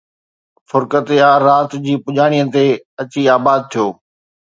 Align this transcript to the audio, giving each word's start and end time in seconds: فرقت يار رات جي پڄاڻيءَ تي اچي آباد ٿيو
فرقت 0.69 1.05
يار 1.19 1.39
رات 1.47 1.71
جي 1.83 1.93
پڄاڻيءَ 2.05 2.45
تي 2.53 2.65
اچي 3.01 3.21
آباد 3.37 3.61
ٿيو 3.71 3.87